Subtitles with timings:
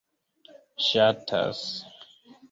[0.85, 1.59] ŝatas